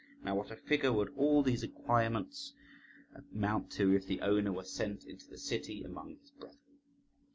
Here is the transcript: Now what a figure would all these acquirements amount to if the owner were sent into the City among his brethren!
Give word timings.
Now 0.23 0.33
what 0.33 0.49
a 0.49 0.55
figure 0.55 0.91
would 0.91 1.13
all 1.15 1.43
these 1.43 1.61
acquirements 1.61 2.53
amount 3.13 3.69
to 3.73 3.93
if 3.93 4.07
the 4.07 4.21
owner 4.21 4.51
were 4.51 4.63
sent 4.63 5.05
into 5.05 5.27
the 5.29 5.37
City 5.37 5.83
among 5.83 6.15
his 6.19 6.31
brethren! 6.31 6.57